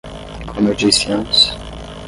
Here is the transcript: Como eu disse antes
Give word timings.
Como 0.51 0.67
eu 0.69 0.73
disse 0.73 1.11
antes 1.11 1.51